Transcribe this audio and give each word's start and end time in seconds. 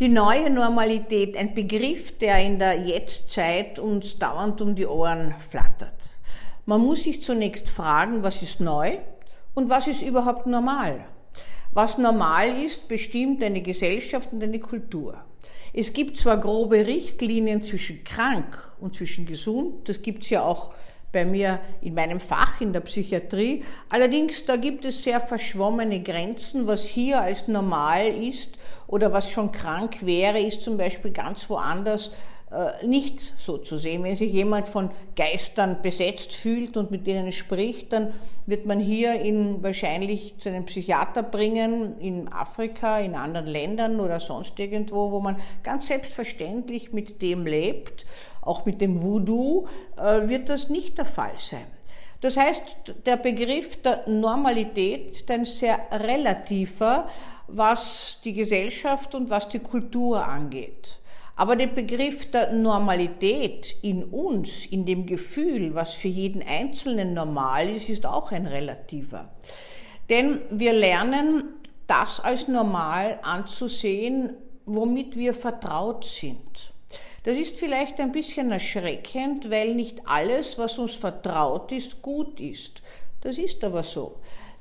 Die 0.00 0.08
neue 0.08 0.48
Normalität, 0.48 1.36
ein 1.36 1.54
Begriff, 1.54 2.18
der 2.18 2.38
in 2.38 2.60
der 2.60 2.74
Jetztzeit 2.74 3.80
uns 3.80 4.16
dauernd 4.16 4.62
um 4.62 4.76
die 4.76 4.86
Ohren 4.86 5.34
flattert. 5.38 6.10
Man 6.66 6.82
muss 6.82 7.02
sich 7.02 7.20
zunächst 7.20 7.68
fragen, 7.68 8.22
was 8.22 8.40
ist 8.40 8.60
neu 8.60 8.98
und 9.54 9.70
was 9.70 9.88
ist 9.88 10.02
überhaupt 10.02 10.46
normal. 10.46 11.04
Was 11.72 11.98
normal 11.98 12.62
ist, 12.62 12.86
bestimmt 12.86 13.42
eine 13.42 13.60
Gesellschaft 13.60 14.32
und 14.32 14.40
eine 14.40 14.60
Kultur. 14.60 15.16
Es 15.72 15.92
gibt 15.92 16.16
zwar 16.16 16.36
grobe 16.36 16.86
Richtlinien 16.86 17.64
zwischen 17.64 18.04
krank 18.04 18.70
und 18.78 18.94
zwischen 18.94 19.26
gesund, 19.26 19.88
das 19.88 20.02
gibt's 20.02 20.30
ja 20.30 20.44
auch 20.44 20.72
bei 21.12 21.24
mir 21.24 21.60
in 21.80 21.94
meinem 21.94 22.20
Fach 22.20 22.60
in 22.60 22.72
der 22.72 22.80
Psychiatrie. 22.80 23.64
Allerdings, 23.88 24.44
da 24.44 24.56
gibt 24.56 24.84
es 24.84 25.02
sehr 25.02 25.20
verschwommene 25.20 26.02
Grenzen. 26.02 26.66
Was 26.66 26.86
hier 26.86 27.20
als 27.20 27.48
normal 27.48 28.08
ist 28.08 28.58
oder 28.86 29.12
was 29.12 29.30
schon 29.30 29.52
krank 29.52 30.04
wäre, 30.04 30.40
ist 30.40 30.62
zum 30.62 30.76
Beispiel 30.76 31.12
ganz 31.12 31.48
woanders 31.48 32.10
nicht 32.86 33.34
so 33.36 33.58
zu 33.58 33.76
sehen. 33.76 34.04
Wenn 34.04 34.16
sich 34.16 34.32
jemand 34.32 34.68
von 34.68 34.90
Geistern 35.16 35.82
besetzt 35.82 36.34
fühlt 36.34 36.76
und 36.78 36.90
mit 36.90 37.06
denen 37.06 37.30
spricht, 37.32 37.92
dann 37.92 38.14
wird 38.46 38.64
man 38.64 38.80
hier 38.80 39.22
ihn 39.22 39.62
wahrscheinlich 39.62 40.34
zu 40.38 40.48
einem 40.48 40.64
Psychiater 40.64 41.22
bringen, 41.22 41.98
in 41.98 42.32
Afrika, 42.32 42.98
in 42.98 43.14
anderen 43.14 43.46
Ländern 43.46 44.00
oder 44.00 44.18
sonst 44.18 44.58
irgendwo, 44.58 45.10
wo 45.12 45.20
man 45.20 45.36
ganz 45.62 45.88
selbstverständlich 45.88 46.92
mit 46.94 47.20
dem 47.20 47.46
lebt 47.46 48.06
auch 48.48 48.64
mit 48.64 48.80
dem 48.80 49.02
Voodoo 49.02 49.66
äh, 49.96 50.28
wird 50.28 50.48
das 50.48 50.70
nicht 50.70 50.98
der 50.98 51.04
Fall 51.04 51.34
sein. 51.36 51.66
Das 52.20 52.36
heißt, 52.36 52.62
der 53.06 53.16
Begriff 53.16 53.80
der 53.82 54.08
Normalität 54.08 55.10
ist 55.10 55.30
ein 55.30 55.44
sehr 55.44 55.78
relativer, 55.92 57.08
was 57.46 58.18
die 58.24 58.32
Gesellschaft 58.32 59.14
und 59.14 59.30
was 59.30 59.48
die 59.48 59.60
Kultur 59.60 60.24
angeht. 60.24 60.98
Aber 61.38 61.54
der 61.54 61.68
Begriff 61.68 62.32
der 62.32 62.52
Normalität 62.52 63.76
in 63.82 64.02
uns, 64.02 64.66
in 64.66 64.84
dem 64.86 65.06
Gefühl, 65.06 65.72
was 65.72 65.94
für 65.94 66.08
jeden 66.08 66.42
Einzelnen 66.42 67.14
normal 67.14 67.68
ist, 67.68 67.88
ist 67.88 68.04
auch 68.04 68.32
ein 68.32 68.48
relativer. 68.48 69.28
Denn 70.10 70.40
wir 70.50 70.72
lernen 70.72 71.44
das 71.86 72.18
als 72.18 72.48
normal 72.48 73.20
anzusehen, 73.22 74.34
womit 74.66 75.16
wir 75.16 75.32
vertraut 75.32 76.04
sind. 76.04 76.72
Das 77.22 77.36
ist 77.36 77.56
vielleicht 77.56 78.00
ein 78.00 78.10
bisschen 78.10 78.50
erschreckend, 78.50 79.48
weil 79.48 79.76
nicht 79.76 80.08
alles, 80.08 80.58
was 80.58 80.76
uns 80.76 80.96
vertraut 80.96 81.70
ist, 81.70 82.02
gut 82.02 82.40
ist. 82.40 82.82
Das 83.20 83.38
ist 83.38 83.62
aber 83.62 83.84
so. 83.84 84.16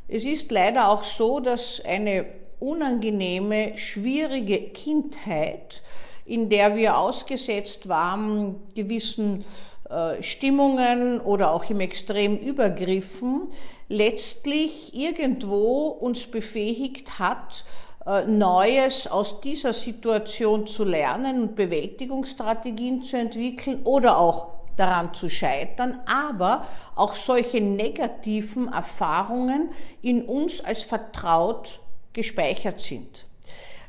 Es 0.08 0.24
ist 0.24 0.52
leider 0.52 0.90
auch 0.90 1.04
so, 1.04 1.40
dass 1.40 1.84
eine 1.84 2.28
unangenehme, 2.60 3.76
schwierige 3.80 4.70
Kindheit, 4.70 5.82
in 6.28 6.50
der 6.50 6.76
wir 6.76 6.98
ausgesetzt 6.98 7.88
waren, 7.88 8.56
gewissen 8.76 9.46
äh, 9.90 10.22
Stimmungen 10.22 11.22
oder 11.22 11.52
auch 11.52 11.70
im 11.70 11.80
Extrem 11.80 12.38
Übergriffen, 12.38 13.48
letztlich 13.88 14.94
irgendwo 14.94 15.88
uns 15.88 16.28
befähigt 16.28 17.20
hat, 17.20 17.64
äh, 18.06 18.26
Neues 18.26 19.08
aus 19.08 19.40
dieser 19.40 19.72
Situation 19.72 20.68
zu 20.68 20.84
lernen 20.84 21.42
und 21.42 21.56
Bewältigungsstrategien 21.56 23.04
zu 23.04 23.18
entwickeln 23.18 23.82
oder 23.84 24.18
auch 24.18 24.48
daran 24.76 25.14
zu 25.14 25.30
scheitern, 25.30 26.02
aber 26.06 26.66
auch 26.96 27.16
solche 27.16 27.62
negativen 27.62 28.72
Erfahrungen 28.72 29.70
in 30.02 30.24
uns 30.24 30.64
als 30.64 30.84
vertraut 30.84 31.80
gespeichert 32.14 32.82
sind. 32.82 33.27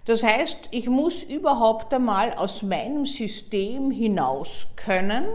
Das 0.08 0.22
heißt, 0.22 0.68
ich 0.70 0.88
muss 0.88 1.22
überhaupt 1.22 1.92
einmal 1.92 2.32
aus 2.32 2.62
meinem 2.62 3.04
System 3.04 3.90
hinaus 3.90 4.68
können, 4.74 5.26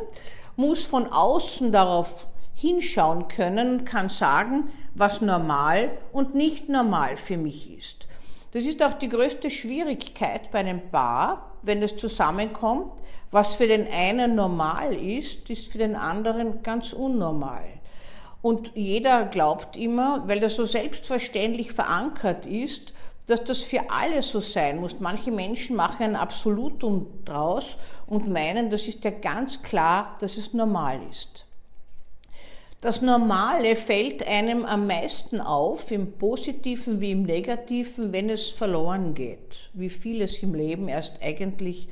muss 0.56 0.84
von 0.86 1.06
außen 1.06 1.72
darauf 1.72 2.26
hinschauen 2.56 3.28
können 3.28 3.82
und 3.82 3.86
kann 3.86 4.10
sagen, 4.10 4.72
was 4.96 5.22
normal 5.22 5.92
und 6.12 6.34
nicht 6.34 6.70
normal 6.70 7.18
für 7.18 7.38
mich 7.38 7.72
ist. 7.78 8.08
Das 8.50 8.66
ist 8.66 8.82
auch 8.82 8.94
die 8.94 9.10
größte 9.10 9.52
Schwierigkeit 9.52 10.50
bei 10.50 10.62
einem 10.62 10.90
Paar, 10.90 11.52
wenn 11.62 11.84
es 11.84 11.96
zusammenkommt. 11.96 12.94
Was 13.30 13.58
für 13.58 13.68
den 13.68 13.86
einen 13.94 14.34
normal 14.34 14.96
ist, 14.96 15.52
ist 15.52 15.72
für 15.72 15.78
den 15.78 15.96
anderen 15.96 16.64
ganz 16.64 16.94
unnormal. 16.94 17.62
Und 18.42 18.72
jeder 18.76 19.26
glaubt 19.26 19.78
immer, 19.78 20.28
weil 20.28 20.40
das 20.40 20.56
so 20.56 20.66
selbstverständlich 20.66 21.72
verankert 21.72 22.48
ist, 22.48 22.94
dass 23.28 23.44
das 23.44 23.64
für 23.64 23.90
alle 23.90 24.22
so 24.22 24.40
sein 24.40 24.80
muss. 24.80 25.00
Manche 25.00 25.32
Menschen 25.32 25.76
machen 25.76 26.04
ein 26.04 26.16
Absolutum 26.16 27.08
draus 27.26 27.78
und 28.08 28.28
meinen, 28.28 28.70
das 28.70 28.88
ist 28.88 29.04
ja 29.04 29.12
ganz 29.12 29.62
klar, 29.62 30.18
dass 30.20 30.38
es 30.38 30.54
normal 30.54 31.00
ist. 31.10 31.46
Das 32.82 33.02
Normale 33.02 33.78
fällt 33.78 34.28
einem 34.28 34.66
am 34.66 34.88
meisten 34.88 35.40
auf, 35.40 35.90
im 35.90 36.18
positiven 36.18 37.00
wie 37.00 37.12
im 37.12 37.24
negativen, 37.24 38.12
wenn 38.12 38.30
es 38.30 38.50
verloren 38.50 39.14
geht. 39.14 39.70
Wie 39.72 39.90
vieles 39.90 40.44
im 40.44 40.54
Leben 40.54 40.90
erst 40.90 41.22
eigentlich 41.24 41.88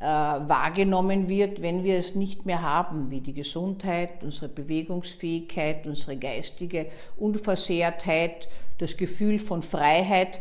äh, 0.00 0.04
wahrgenommen 0.04 1.28
wird, 1.28 1.62
wenn 1.62 1.84
wir 1.84 1.96
es 1.96 2.16
nicht 2.16 2.44
mehr 2.44 2.60
haben, 2.60 3.12
wie 3.12 3.20
die 3.20 3.34
Gesundheit, 3.34 4.24
unsere 4.24 4.48
Bewegungsfähigkeit, 4.48 5.86
unsere 5.86 6.16
geistige 6.16 6.86
Unversehrtheit, 7.16 8.48
das 8.78 8.96
Gefühl 8.96 9.38
von 9.38 9.62
Freiheit 9.62 10.40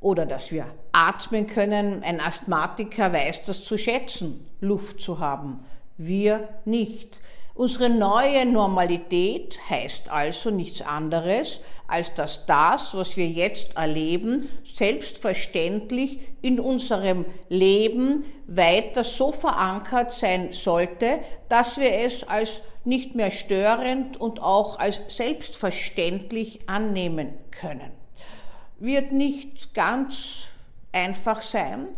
oder 0.00 0.26
dass 0.26 0.52
wir 0.52 0.66
atmen 0.92 1.46
können. 1.46 2.02
Ein 2.02 2.20
Asthmatiker 2.20 3.12
weiß 3.12 3.44
das 3.44 3.64
zu 3.64 3.76
schätzen, 3.76 4.44
Luft 4.60 5.00
zu 5.00 5.18
haben. 5.18 5.64
Wir 5.96 6.48
nicht. 6.64 7.20
Unsere 7.54 7.90
neue 7.90 8.46
Normalität 8.46 9.58
heißt 9.68 10.10
also 10.10 10.50
nichts 10.50 10.80
anderes, 10.80 11.60
als 11.88 12.14
dass 12.14 12.46
das, 12.46 12.94
was 12.96 13.16
wir 13.16 13.26
jetzt 13.26 13.76
erleben, 13.76 14.48
selbstverständlich 14.62 16.20
in 16.40 16.60
unserem 16.60 17.24
Leben 17.48 18.24
weiter 18.46 19.02
so 19.02 19.32
verankert 19.32 20.12
sein 20.12 20.52
sollte, 20.52 21.18
dass 21.48 21.78
wir 21.80 21.92
es 21.94 22.22
als 22.22 22.62
nicht 22.84 23.16
mehr 23.16 23.32
störend 23.32 24.20
und 24.20 24.40
auch 24.40 24.78
als 24.78 25.00
selbstverständlich 25.08 26.60
annehmen 26.68 27.34
können. 27.50 27.97
Wird 28.78 29.12
nicht 29.12 29.74
ganz 29.74 30.44
einfach 30.92 31.42
sein, 31.42 31.88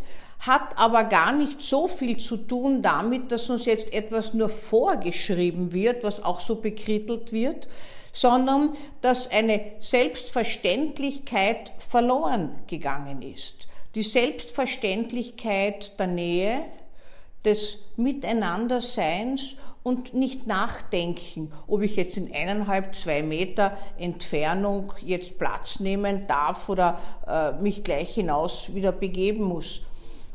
hat 0.41 0.79
aber 0.79 1.05
gar 1.05 1.33
nicht 1.33 1.61
so 1.61 1.87
viel 1.87 2.17
zu 2.17 2.37
tun 2.39 2.83
damit, 2.83 3.31
dass 3.31 3.51
uns 3.51 3.67
jetzt 3.67 3.93
etwas 3.93 4.33
nur 4.33 4.49
vorgeschrieben 4.49 5.73
wird, 5.73 6.03
was 6.03 6.25
auch 6.25 6.41
so 6.41 6.57
bekrittelt 6.57 7.33
wird, 7.33 7.69
sondern 8.13 8.77
dass 9.03 9.31
eine 9.31 9.61
Selbstverständlichkeit 9.81 11.73
verloren 11.79 12.55
gegangen 12.67 13.23
ist. 13.23 13.69
Die 13.95 14.03
Selbstverständlichkeit 14.03 15.99
der 15.99 16.07
Nähe, 16.07 16.65
des 17.45 17.79
Miteinanderseins 17.97 19.57
und 19.83 20.13
nicht 20.13 20.47
nachdenken, 20.47 21.53
ob 21.67 21.83
ich 21.83 21.97
jetzt 21.97 22.17
in 22.17 22.33
eineinhalb, 22.35 22.95
zwei 22.95 23.23
Meter 23.23 23.77
Entfernung 23.99 24.93
jetzt 25.05 25.39
Platz 25.39 25.81
nehmen 25.81 26.27
darf 26.27 26.69
oder 26.69 26.99
äh, 27.27 27.53
mich 27.53 27.83
gleich 27.83 28.15
hinaus 28.15 28.75
wieder 28.75 28.93
begeben 28.93 29.45
muss. 29.45 29.83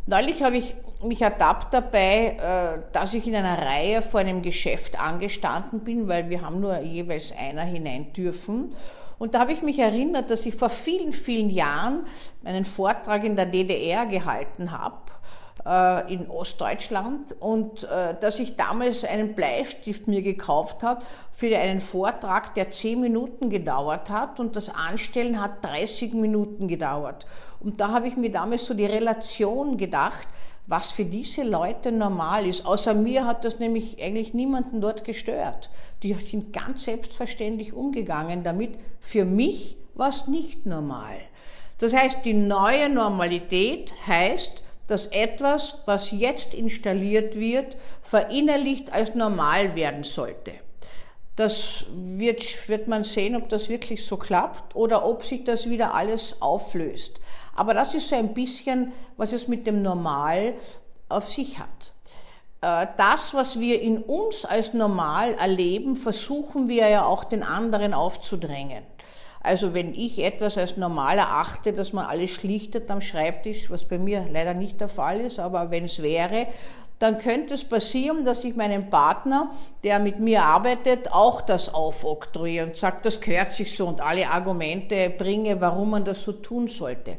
Neulich 0.07 0.43
habe 0.43 0.57
ich 0.57 0.75
mich 1.03 1.21
ertappt 1.21 1.73
dabei, 1.73 2.37
äh, 2.37 2.91
dass 2.91 3.13
ich 3.13 3.27
in 3.27 3.35
einer 3.35 3.59
Reihe 3.59 4.01
vor 4.01 4.19
einem 4.19 4.41
Geschäft 4.41 4.99
angestanden 4.99 5.81
bin, 5.81 6.07
weil 6.07 6.29
wir 6.29 6.41
haben 6.41 6.59
nur 6.59 6.79
jeweils 6.79 7.31
einer 7.31 7.63
hinein 7.63 8.13
dürfen. 8.13 8.73
Und 9.17 9.33
da 9.33 9.39
habe 9.39 9.53
ich 9.53 9.61
mich 9.61 9.79
erinnert, 9.79 10.29
dass 10.29 10.45
ich 10.45 10.55
vor 10.55 10.69
vielen, 10.69 11.13
vielen 11.13 11.49
Jahren 11.49 12.05
einen 12.43 12.65
Vortrag 12.65 13.23
in 13.23 13.35
der 13.35 13.45
DDR 13.45 14.05
gehalten 14.05 14.71
habe 14.71 14.97
äh, 15.65 16.13
in 16.13 16.29
Ostdeutschland 16.29 17.35
und 17.39 17.83
äh, 17.85 18.15
dass 18.19 18.39
ich 18.39 18.55
damals 18.55 19.03
einen 19.03 19.33
Bleistift 19.33 20.07
mir 20.07 20.21
gekauft 20.21 20.83
habe 20.83 21.03
für 21.31 21.57
einen 21.57 21.79
Vortrag, 21.79 22.53
der 22.53 22.71
zehn 22.71 23.01
Minuten 23.01 23.49
gedauert 23.49 24.09
hat 24.09 24.39
und 24.39 24.55
das 24.55 24.69
Anstellen 24.69 25.41
hat 25.41 25.63
30 25.65 26.13
Minuten 26.13 26.67
gedauert. 26.67 27.25
Und 27.59 27.81
da 27.81 27.89
habe 27.89 28.07
ich 28.07 28.15
mir 28.15 28.31
damals 28.31 28.65
so 28.65 28.73
die 28.73 28.85
Relation 28.85 29.77
gedacht, 29.77 30.27
was 30.67 30.91
für 30.91 31.05
diese 31.05 31.43
Leute 31.43 31.91
normal 31.91 32.45
ist. 32.45 32.65
Außer 32.65 32.93
mir 32.93 33.25
hat 33.25 33.45
das 33.45 33.59
nämlich 33.59 34.01
eigentlich 34.01 34.33
niemanden 34.33 34.81
dort 34.81 35.03
gestört. 35.03 35.69
Die 36.03 36.13
sind 36.13 36.53
ganz 36.53 36.85
selbstverständlich 36.85 37.73
umgegangen 37.73 38.43
damit. 38.43 38.77
Für 38.99 39.25
mich 39.25 39.77
war 39.93 40.09
es 40.09 40.27
nicht 40.27 40.65
normal. 40.65 41.17
Das 41.77 41.93
heißt, 41.93 42.25
die 42.25 42.33
neue 42.33 42.89
Normalität 42.89 43.93
heißt, 44.07 44.63
dass 44.87 45.07
etwas, 45.07 45.79
was 45.85 46.11
jetzt 46.11 46.53
installiert 46.53 47.35
wird, 47.39 47.77
verinnerlicht 48.01 48.93
als 48.93 49.15
normal 49.15 49.75
werden 49.75 50.03
sollte. 50.03 50.51
Das 51.35 51.85
wird, 51.93 52.69
wird 52.69 52.87
man 52.87 53.03
sehen, 53.03 53.35
ob 53.35 53.49
das 53.49 53.67
wirklich 53.67 54.05
so 54.05 54.15
klappt 54.15 54.75
oder 54.75 55.05
ob 55.05 55.25
sich 55.25 55.43
das 55.43 55.69
wieder 55.69 55.93
alles 55.93 56.41
auflöst. 56.41 57.19
Aber 57.55 57.73
das 57.73 57.93
ist 57.93 58.09
so 58.09 58.15
ein 58.15 58.33
bisschen, 58.33 58.93
was 59.17 59.33
es 59.33 59.47
mit 59.47 59.67
dem 59.67 59.81
Normal 59.81 60.53
auf 61.09 61.29
sich 61.29 61.59
hat. 61.59 61.93
Äh, 62.61 62.87
das, 62.97 63.33
was 63.33 63.59
wir 63.59 63.81
in 63.81 63.99
uns 63.99 64.45
als 64.45 64.73
normal 64.73 65.33
erleben, 65.35 65.95
versuchen 65.95 66.67
wir 66.67 66.87
ja 66.87 67.05
auch 67.05 67.23
den 67.25 67.43
anderen 67.43 67.93
aufzudrängen. 67.93 68.83
Also 69.45 69.73
wenn 69.73 69.93
ich 69.93 70.23
etwas 70.23 70.57
als 70.57 70.75
normal 70.75 71.19
erachte, 71.19 71.71
dass 71.71 71.93
man 71.93 72.05
alles 72.05 72.31
schlichtet 72.31 72.89
am 72.89 72.99
Schreibtisch, 72.99 73.69
was 73.69 73.85
bei 73.85 73.99
mir 73.99 74.25
leider 74.31 74.55
nicht 74.55 74.81
der 74.81 74.87
Fall 74.87 75.21
ist, 75.21 75.39
aber 75.39 75.69
wenn 75.69 75.85
es 75.85 76.01
wäre, 76.01 76.47
dann 76.99 77.19
könnte 77.19 77.53
es 77.53 77.63
passieren, 77.63 78.25
dass 78.25 78.43
ich 78.43 78.55
meinem 78.55 78.89
Partner, 78.89 79.51
der 79.83 79.99
mit 79.99 80.19
mir 80.19 80.43
arbeitet, 80.43 81.11
auch 81.11 81.41
das 81.41 81.73
aufoktroyiere 81.73 82.67
und 82.67 82.75
sagt, 82.75 83.05
das 83.05 83.21
gehört 83.21 83.53
sich 83.53 83.75
so 83.75 83.87
und 83.87 84.01
alle 84.01 84.29
Argumente 84.29 85.11
bringe, 85.11 85.61
warum 85.61 85.91
man 85.91 86.05
das 86.05 86.23
so 86.23 86.31
tun 86.31 86.67
sollte. 86.67 87.17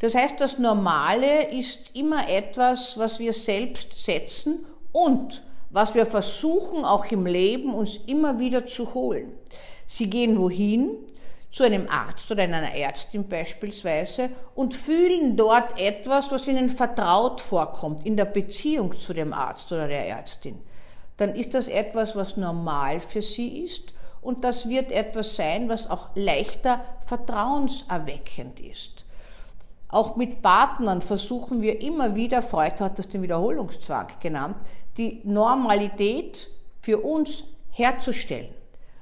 Das 0.00 0.14
heißt, 0.14 0.40
das 0.40 0.58
Normale 0.58 1.50
ist 1.50 1.96
immer 1.96 2.28
etwas, 2.28 2.98
was 2.98 3.20
wir 3.20 3.32
selbst 3.32 4.04
setzen 4.04 4.66
und 4.92 5.42
was 5.70 5.94
wir 5.94 6.04
versuchen 6.04 6.84
auch 6.84 7.06
im 7.06 7.24
Leben 7.24 7.72
uns 7.72 7.96
immer 8.06 8.38
wieder 8.38 8.66
zu 8.66 8.94
holen. 8.94 9.32
Sie 9.86 10.10
gehen 10.10 10.38
wohin? 10.38 10.90
Zu 11.54 11.62
einem 11.62 11.88
Arzt 11.88 12.32
oder 12.32 12.42
einer 12.42 12.74
Ärztin 12.74 13.28
beispielsweise 13.28 14.30
und 14.56 14.74
fühlen 14.74 15.36
dort 15.36 15.78
etwas, 15.78 16.32
was 16.32 16.48
ihnen 16.48 16.68
vertraut 16.68 17.40
vorkommt 17.40 18.04
in 18.04 18.16
der 18.16 18.24
Beziehung 18.24 18.92
zu 18.92 19.14
dem 19.14 19.32
Arzt 19.32 19.70
oder 19.70 19.86
der 19.86 20.08
Ärztin, 20.08 20.60
dann 21.16 21.36
ist 21.36 21.54
das 21.54 21.68
etwas, 21.68 22.16
was 22.16 22.36
normal 22.36 22.98
für 22.98 23.22
sie 23.22 23.62
ist 23.62 23.94
und 24.20 24.42
das 24.42 24.68
wird 24.68 24.90
etwas 24.90 25.36
sein, 25.36 25.68
was 25.68 25.88
auch 25.88 26.08
leichter 26.16 26.80
vertrauenserweckend 26.98 28.58
ist. 28.58 29.04
Auch 29.86 30.16
mit 30.16 30.42
Partnern 30.42 31.02
versuchen 31.02 31.62
wir 31.62 31.80
immer 31.82 32.16
wieder, 32.16 32.42
Freud 32.42 32.80
hat 32.80 32.98
das 32.98 33.08
den 33.08 33.22
Wiederholungszwang 33.22 34.08
genannt, 34.18 34.56
die 34.96 35.20
Normalität 35.22 36.50
für 36.80 36.98
uns 36.98 37.44
herzustellen. 37.70 38.52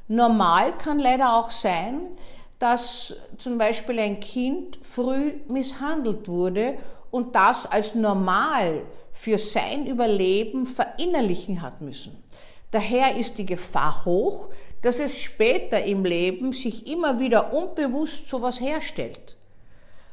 Normal 0.08 0.76
kann 0.76 0.98
leider 0.98 1.38
auch 1.38 1.50
sein, 1.50 2.08
dass 2.62 3.16
zum 3.38 3.58
Beispiel 3.58 3.98
ein 3.98 4.20
Kind 4.20 4.78
früh 4.82 5.32
misshandelt 5.48 6.28
wurde 6.28 6.78
und 7.10 7.34
das 7.34 7.66
als 7.66 7.96
normal 7.96 8.82
für 9.10 9.36
sein 9.36 9.84
Überleben 9.84 10.66
verinnerlichen 10.66 11.60
hat 11.60 11.80
müssen. 11.80 12.22
Daher 12.70 13.16
ist 13.16 13.36
die 13.38 13.46
Gefahr 13.46 14.04
hoch, 14.04 14.48
dass 14.80 15.00
es 15.00 15.18
später 15.18 15.82
im 15.82 16.04
Leben 16.04 16.52
sich 16.52 16.86
immer 16.86 17.18
wieder 17.18 17.52
unbewusst 17.52 18.28
sowas 18.28 18.60
herstellt. 18.60 19.36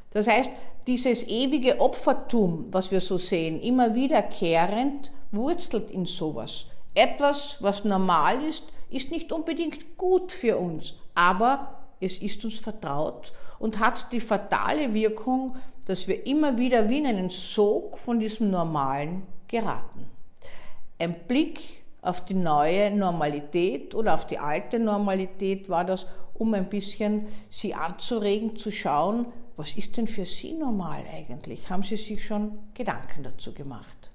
Das 0.10 0.25
heißt, 0.25 0.50
dieses 0.88 1.28
ewige 1.28 1.80
Opfertum, 1.80 2.66
was 2.72 2.90
wir 2.90 3.00
so 3.00 3.19
sehen, 3.19 3.62
immer 3.62 3.94
wiederkehrend, 3.94 5.12
wurzelt 5.31 5.92
in 5.92 6.07
sowas. 6.07 6.66
Etwas, 6.95 7.57
was 7.60 7.86
normal 7.86 8.44
ist, 8.44 8.63
ist 8.90 9.12
nicht 9.12 9.31
unbedingt 9.31 10.00
gut 10.00 10.31
für 10.31 10.57
uns, 10.57 10.95
aber 11.13 11.79
es 12.00 12.18
ist 12.19 12.44
uns 12.46 12.60
vertraut 12.60 13.34
und 13.60 13.80
hat 13.80 14.12
die 14.12 14.19
fatale 14.19 14.94
Wirkung, 14.94 15.56
dass 15.86 16.07
wir 16.07 16.25
immer 16.25 16.57
wieder 16.57 16.90
wie 16.90 17.00
in 17.00 17.07
einen 17.07 17.30
Sog 17.30 17.98
von 17.98 18.19
diesem 18.19 18.51
Normalen 18.51 19.24
geraten. 19.48 20.07
Ein 20.98 21.16
Blick 21.28 21.62
auf 22.01 22.25
die 22.25 22.36
neue 22.36 22.92
Normalität 22.92 23.96
oder 23.96 24.13
auf 24.13 24.28
die 24.28 24.40
alte 24.40 24.80
Normalität 24.80 25.69
war 25.69 25.84
das, 25.84 26.07
um 26.34 26.54
ein 26.54 26.69
bisschen 26.69 27.28
Sie 27.50 27.74
anzuregen, 27.74 28.56
zu 28.56 28.72
schauen, 28.72 29.25
was 29.57 29.75
ist 29.75 29.98
denn 29.98 30.07
für 30.07 30.25
Sie 30.25 30.54
normal 30.54 31.04
eigentlich? 31.12 31.69
Haben 31.69 31.84
Sie 31.84 31.98
sich 31.98 32.25
schon 32.25 32.60
Gedanken 32.74 33.24
dazu 33.24 33.54
gemacht? 33.54 34.12